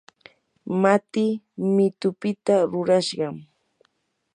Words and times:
matii 0.81 1.31
mitupita 1.75 2.55
rurashqam. 2.71 3.35